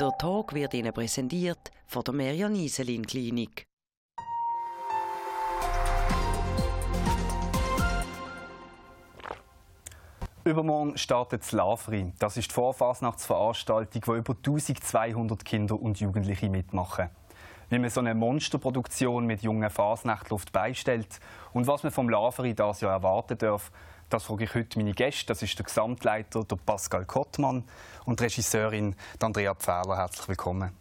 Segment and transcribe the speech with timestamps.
[0.00, 3.66] Der Talk wird Ihnen präsentiert von der Merian Iselin Klinik.
[10.42, 12.14] Übermorgen startet das Lavri.
[12.18, 17.10] Das ist die Vorfasnachtsveranstaltung, wo über 1200 Kinder und Jugendliche mitmachen.
[17.68, 21.20] Wie man so eine Monsterproduktion mit jungen Fasnachtluft beistellt
[21.52, 23.70] und was man vom Lavri das Jahr erwarten darf,
[24.10, 25.26] das frage ich heute meine Gäste.
[25.26, 27.64] Das ist der Gesamtleiter der Pascal Kottmann
[28.04, 29.96] und die Regisseurin Andrea Pfähler.
[29.96, 30.76] Herzlich willkommen.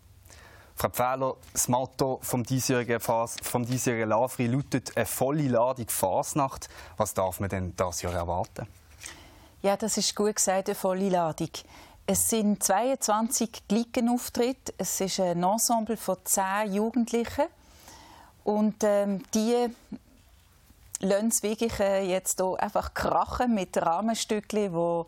[0.76, 6.70] Frau Pfähler, das Motto vom diesjährigen, Fas vom diesjährigen Lavri lautet eine volle Ladung Fasnacht.
[6.98, 8.66] Was darf man denn das Jahr erwarten?
[9.62, 11.52] Ja, das ist gut gesagt, eine volle Ladung.
[12.08, 14.74] Es sind 22 Glickenauftritte.
[14.78, 17.46] Es ist ein Ensemble von 10 Jugendlichen.
[18.44, 19.68] Und ähm, die
[21.00, 25.08] lassen es wirklich äh, jetzt hier einfach krachen mit Rahmenstückchen, wo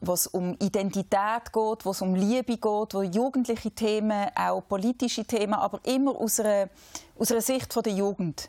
[0.00, 5.54] es um Identität geht, wo es um Liebe geht, wo jugendliche Themen, auch politische Themen,
[5.54, 6.70] aber immer aus einer,
[7.18, 8.48] aus einer Sicht der Jugend.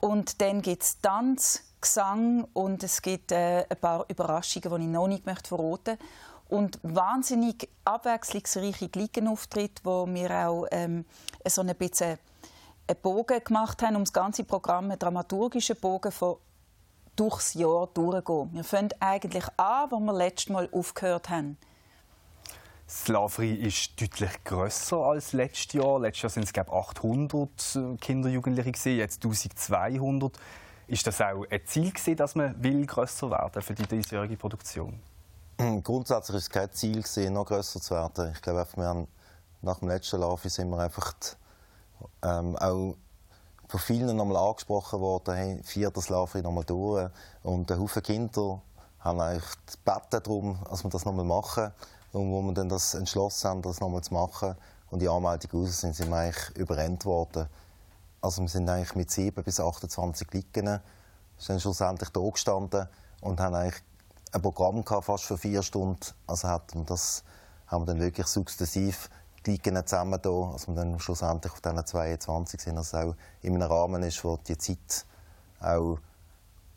[0.00, 4.90] Und dann gibt es Tanz, Gesang und es gibt äh, ein paar Überraschungen, die ich
[4.90, 5.98] noch nicht möchte verraten möchte.
[6.48, 11.04] Und wahnsinnig abwechslungsreiche Glickenauftritte, wo wir auch ähm,
[11.46, 12.18] so ein bisschen
[12.86, 16.36] einen Bogen gemacht haben, um das ganze Programm, einen dramaturgischen Bogen von
[17.16, 18.50] durchs Jahr durchgehen.
[18.52, 21.58] Wir fangen eigentlich an, wo wir letztes Mal aufgehört haben.
[22.86, 26.00] Das Lavri ist deutlich grösser als letztes Jahr.
[26.00, 30.38] Letztes Jahr sind es glaube 800 äh, Kinder und Jugendliche jetzt 1200.
[30.88, 35.00] Ist das auch ein Ziel gewesen, dass man will grösser werden für die diesjährige Produktion?
[35.56, 38.32] Grundsätzlich ist es kein Ziel gewesen, noch grösser zu werden.
[38.34, 39.08] Ich glaube, wir haben,
[39.62, 41.14] nach dem letzten Lauf sind wir einfach
[42.22, 42.96] ähm, auch
[43.68, 47.08] von vielen nochmal angesprochen worden, hey, vier das Lavri nochmal durch.
[47.42, 48.60] Und ein Haufen Kinder
[49.00, 51.72] haben eigentlich gebeten darum, dass wir das nochmal machen.
[52.12, 54.54] Und wo wir dann das entschlossen haben, das nochmal zu machen
[54.90, 57.48] und die Anmeldung raus sind, sind wir eigentlich überrennt worden.
[58.20, 60.80] Also wir sind eigentlich mit 7 bis 28 Liegen
[61.38, 62.88] sind schlussendlich da gestanden
[63.20, 63.82] und haben eigentlich
[64.32, 66.06] ein Programm gehabt, fast für vier Stunden.
[66.26, 67.24] Also hatten das
[67.66, 69.08] haben wir dann wirklich sukzessiv
[69.46, 73.14] die Ligen zusammen da, also wir dann schlussendlich auf diesen 22 sind, dass es auch
[73.42, 75.06] in einem Rahmen ist, wo die Zeit
[75.60, 75.98] auch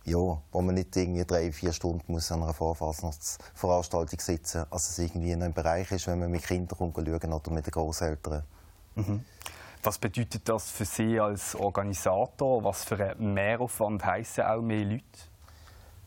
[0.06, 0.18] ja,
[0.52, 4.72] wo man nicht irgendwie drei, vier Stunden muss an einer Vorfassungsveranstaltung sitzen muss.
[4.72, 7.72] Also es irgendwie noch ein Bereich ist, wenn man mit Kindern schauen oder mit den
[7.72, 8.44] Großeltern.
[8.94, 9.26] Mhm.
[9.82, 12.64] Was bedeutet das für Sie als Organisator?
[12.64, 15.04] Was für ein Mehraufwand heissen auch mehr Leute?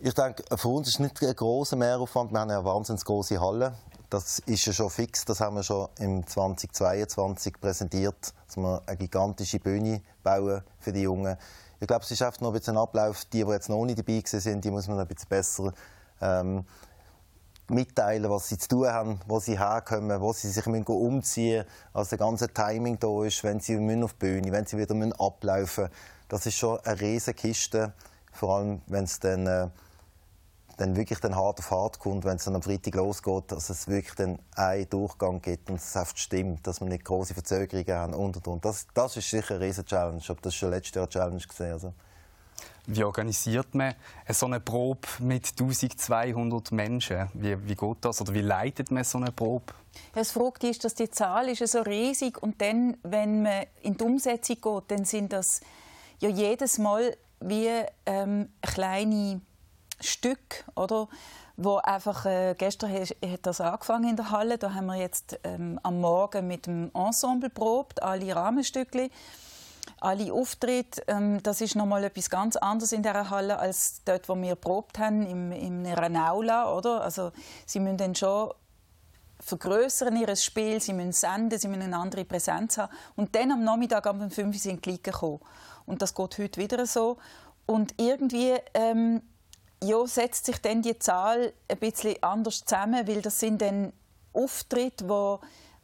[0.00, 2.32] Ich denke, für uns ist es nicht ein grosser Mehraufwand.
[2.32, 3.74] Wir haben eine wahnsinnig große Halle.
[4.10, 5.24] Das ist ja schon fix.
[5.24, 11.02] Das haben wir schon im 2022 präsentiert, dass wir eine gigantische Bühne bauen für die
[11.02, 11.36] Jungen.
[11.80, 13.24] Ich glaube, es ist einfach noch ein bisschen ein Ablauf.
[13.26, 15.72] Die, die jetzt noch nicht dabei sind, die muss man ein bisschen besser
[16.20, 16.64] ähm,
[17.68, 21.70] mitteilen, was sie zu tun haben, wo sie herkommen, wo sie sich umziehen müssen.
[21.92, 25.84] Also der ganze Timing da ist, wenn sie auf die Bühne, wenn sie wieder ablaufen
[25.84, 25.94] müssen.
[26.28, 27.92] Das ist schon eine riesige Kiste,
[28.32, 29.68] vor allem wenn es dann, äh,
[30.78, 33.88] dann wirklich dann hart auf hart kommt, wenn es dann am Freitag losgeht, dass es
[33.88, 38.14] wirklich dann einen Durchgang gibt und es einfach stimmt, dass wir nicht große Verzögerungen haben
[38.14, 38.64] und und und.
[38.64, 40.18] Das, das ist sicher eine riesige Challenge.
[40.18, 41.72] Ich habe das schon letztes Jahr eine Challenge gesehen.
[41.72, 41.92] Also.
[42.86, 43.94] Wie organisiert man
[44.30, 47.28] so eine Probe mit 1200 Menschen?
[47.34, 48.20] Wie, wie geht das?
[48.20, 49.74] Oder wie leitet man so eine Probe?
[50.14, 54.04] Das Frage ist, dass die Zahl ist so riesig und dann, wenn man in die
[54.04, 55.60] Umsetzung geht, dann sind das
[56.20, 57.68] ja jedes Mal wie
[58.06, 59.40] ähm, kleine
[60.00, 61.08] Stück, oder?
[61.56, 64.58] Wo einfach, äh, gestern hat das angefangen in der Halle.
[64.58, 69.10] Da haben wir jetzt ähm, am Morgen mit dem Ensemble probt, alle Rahmenstücke
[70.00, 71.02] alle Auftritte.
[71.06, 74.98] Ähm, das ist nochmal etwas ganz anderes in der Halle als dort, wo wir probt
[74.98, 77.02] haben, im, in einer Aula, oder?
[77.02, 77.32] Also
[77.66, 78.52] sie müssen dann schon
[79.40, 82.92] vergrößern ihr Spiel, sie müssen senden, sie müssen eine andere Präsenz haben.
[83.16, 85.40] Und dann am Nachmittag um 5 Uhr sind die gekommen.
[85.86, 87.18] Und das geht heute wieder so.
[87.66, 89.22] Und irgendwie ähm,
[89.82, 93.92] ja, setzt sich dann die Zahl ein bisschen anders zusammen, weil das sind dann
[94.32, 95.38] Auftritte, die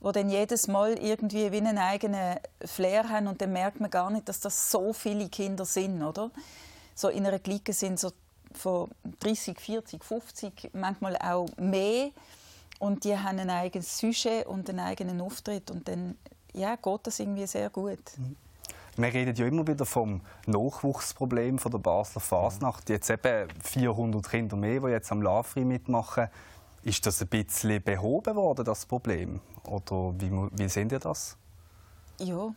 [0.05, 4.11] wo dann jedes Mal irgendwie wie einen eigenen Flair haben und dann merkt man gar
[4.11, 6.31] nicht, dass das so viele Kinder sind, oder?
[6.95, 8.13] So in einer Clique sind so
[8.53, 12.11] von 30, 40, 50, manchmal auch mehr
[12.79, 16.19] und die haben ein eigenes Sujet und einen eigenen Auftritt und dann
[16.53, 17.99] ja, geht das irgendwie sehr gut.
[18.19, 18.37] Mhm.
[18.97, 22.89] Wir reden ja immer wieder vom Nachwuchsproblem von der Basler Fasnacht.
[22.89, 26.29] Jetzt eben 400 Kinder mehr, die jetzt am Lafri mitmachen.
[26.83, 29.41] Ist das ein bisschen behoben worden, das Problem?
[29.65, 31.37] Oder wie, wie sehen ihr das?
[32.19, 32.55] Ja,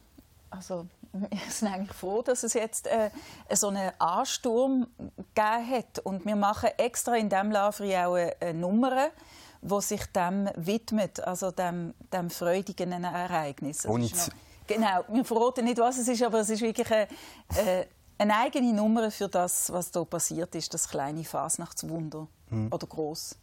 [0.52, 3.10] also wir sind eigentlich froh, dass es jetzt äh,
[3.54, 4.88] so einen Ansturm
[5.34, 6.00] gegeben hat.
[6.00, 9.08] Und wir machen extra in diesem Lavri auch eine, Nummer,
[9.62, 13.88] wo sich dem widmet, also dem, dem freudigen Ereignis.
[13.88, 14.08] Ohne
[14.68, 17.08] genau, wir verraten nicht, was es ist, aber es ist wirklich eine,
[17.56, 17.86] äh,
[18.18, 22.72] eine eigene Nummer für das, was da passiert ist, das kleine Fasnachtswunder hm.
[22.72, 23.38] oder groß.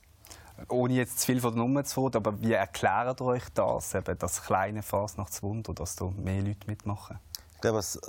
[0.68, 3.94] Ohne jetzt zu viel von der Nummer zu reden, aber wie erklärt ihr euch das,
[3.94, 7.18] eben das kleine Fasnachtswunder, dass da mehr Leute mitmachen?
[7.54, 8.00] Ich glaube, es,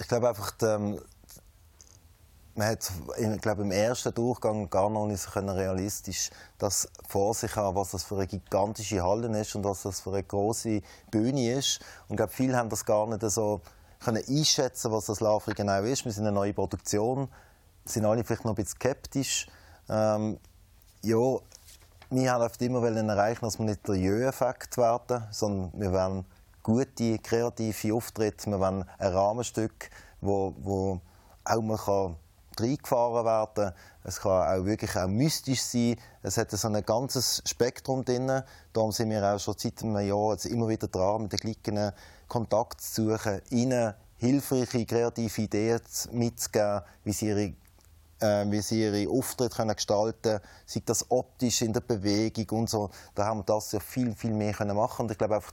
[0.00, 1.00] ich glaube einfach, ähm,
[2.56, 7.54] man hat ich glaube, im ersten Durchgang gar noch nicht so realistisch das vor sich
[7.56, 10.80] haben, was das für eine gigantische Halle ist und was das für eine große
[11.10, 11.80] Bühne ist.
[12.08, 13.60] Und ich glaube, viele haben das gar nicht so
[14.04, 16.04] können einschätzen, was das Lavri genau ist.
[16.04, 17.28] Wir sind eine neue Produktion,
[17.84, 19.46] sind alle vielleicht noch ein bisschen skeptisch.
[19.88, 20.38] Ähm,
[21.02, 21.38] ja,
[22.10, 26.24] wir haben immer erreichen, dass wir nicht der Jö-Effekt werden, sondern wir wollen
[26.62, 29.90] gute, kreative Auftritte, wir wollen ein Rahmenstück,
[30.20, 31.00] wo, wo
[31.44, 32.16] auch man kann
[32.60, 33.74] reingefahren werden.
[34.02, 35.96] Es kann auch wirklich auch mystisch sein.
[36.22, 38.42] Es hat so ein ganzes Spektrum drin.
[38.72, 41.92] Darum sind wir auch schon seit einem Jahr jetzt immer wieder dran, mit den Glicken
[42.28, 45.80] Kontakt zu suchen, ihnen hilfreiche, kreative Ideen
[46.12, 47.54] mitzugeben, wie sie ihre
[48.20, 52.70] äh, wie sie ihre Auftritte können gestalten können, sei das optisch in der Bewegung und
[52.70, 52.90] so.
[53.14, 55.52] Da haben wir das ja viel, viel mehr können machen Und ich glaube einfach,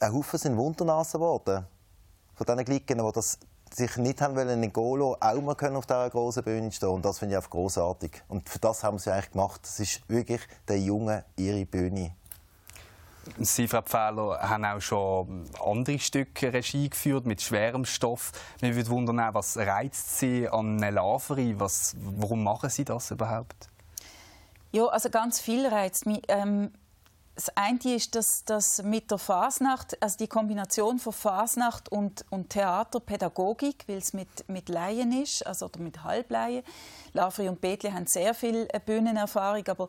[0.00, 1.66] ein Haufen sind Wundernasen geworden.
[2.34, 3.38] Von diesen Glicken, die das
[3.74, 7.04] sich nicht haben wollen in Golo auch mal können auf dieser großen Bühne stehen und
[7.04, 9.60] das finde ich einfach großartig und für das haben sie eigentlich gemacht.
[9.62, 12.12] Das ist wirklich der Junge ihre Bühne.
[13.36, 18.32] Sie, Frau Pfähler, haben auch schon andere Stücke Regie geführt mit schwerem Stoff.
[18.62, 21.54] Mich würde wundern, was reizt Sie an einer Laveri?
[21.58, 23.68] Was, warum machen Sie das überhaupt?
[24.72, 26.22] Ja, also ganz viel reizt mich.
[26.28, 26.72] Ähm
[27.38, 32.50] das eine ist, dass, dass mit der Fasnacht, also die Kombination von Fasnacht und, und
[32.50, 36.64] Theaterpädagogik, weil es mit, mit Laien ist, also oder mit Halblaien.
[37.12, 39.88] Lavri und Bethle haben sehr viel äh, Bühnenerfahrung, aber,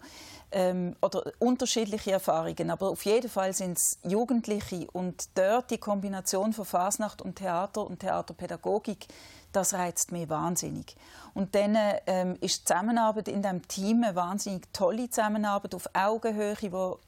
[0.52, 6.54] ähm, oder unterschiedliche Erfahrungen, aber auf jeden Fall sind es Jugendliche und dort die Kombination
[6.54, 9.08] von Fasnacht und Theater und Theaterpädagogik,
[9.54, 10.96] das reizt mich wahnsinnig.
[11.34, 11.76] Und dann
[12.06, 17.00] ähm, ist die Zusammenarbeit in diesem Team eine wahnsinnig tolle Zusammenarbeit auf Augenhöhe, wo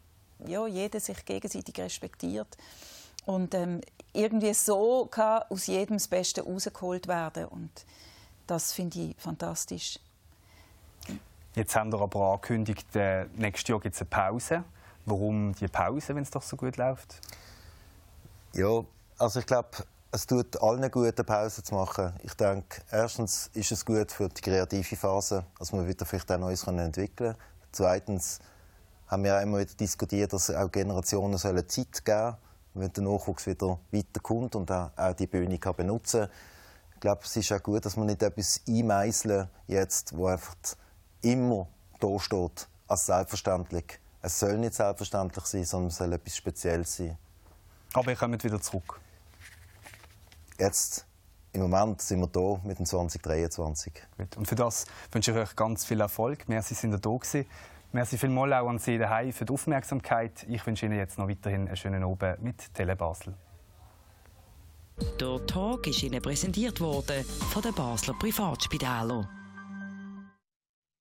[0.48, 2.58] ja, jeder sich gegenseitig respektiert.
[3.26, 3.82] Und ähm,
[4.14, 7.46] irgendwie so kann aus jedem das Beste rausgeholt werden.
[7.46, 7.86] Und
[8.48, 10.00] das finde ich fantastisch.
[11.54, 14.64] Jetzt haben wir aber angekündigt, äh, nächstes Jahr gibt es eine Pause.
[15.06, 17.20] Warum die Pause, wenn es doch so gut läuft?
[18.54, 18.84] Ja,
[19.18, 19.70] also ich glaube,
[20.12, 22.14] es tut allen gut, eine Pause zu machen.
[22.24, 26.38] Ich denke, erstens ist es gut für die kreative Phase, dass wir wieder vielleicht auch
[26.38, 27.36] Neues entwickeln können.
[27.72, 28.40] Zweitens
[29.12, 32.36] haben wir auch immer wieder diskutiert, dass auch Generationen sollen Zeit geben sollen,
[32.74, 36.30] wenn der Nachwuchs wieder weiterkommt und auch, die Bühne kann benutzen
[36.94, 40.56] Ich glaube, es ist auch gut, dass man nicht etwas einmeißeln jetzt, wo einfach
[41.22, 41.68] immer
[42.00, 44.00] da steht, als selbstverständlich.
[44.22, 47.18] Es soll nicht selbstverständlich sein, sondern es soll etwas Spezielles sein.
[47.94, 49.02] Aber ihr kommt wieder zurück?
[50.58, 51.06] Jetzt
[51.52, 53.94] im Moment sind wir hier mit dem 2023.
[54.18, 54.38] Gut.
[54.38, 56.48] Und für das wünsche ich euch ganz viel Erfolg.
[56.48, 57.46] Merci, sind ihr da gewesen.
[57.94, 60.46] Merci vielmals auch an Sie daheim für die Aufmerksamkeit.
[60.48, 63.34] Ich wünsche Ihnen jetzt noch weiterhin einen schönen Abend mit Tele Basel.
[65.20, 69.41] Der Talk ist Ihnen präsentiert worden von den Basler Privatspitälern.